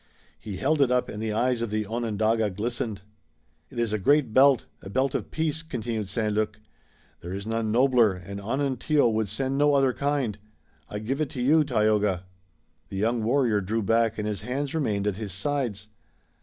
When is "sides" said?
15.33-15.87